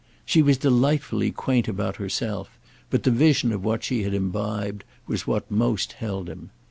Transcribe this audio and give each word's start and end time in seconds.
She 0.25 0.41
was 0.41 0.57
delightfully 0.57 1.29
quaint 1.29 1.67
about 1.67 1.97
herself, 1.97 2.57
but 2.89 3.03
the 3.03 3.11
vision 3.11 3.51
of 3.51 3.63
what 3.63 3.83
she 3.83 4.01
had 4.01 4.15
imbibed 4.15 4.83
was 5.05 5.27
what 5.27 5.51
most 5.51 5.91
held 5.93 6.27
him. 6.27 6.49